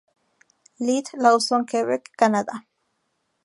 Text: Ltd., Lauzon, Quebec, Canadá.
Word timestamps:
Ltd., 0.85 1.11
Lauzon, 1.17 1.63
Quebec, 1.67 2.03
Canadá. 2.17 2.65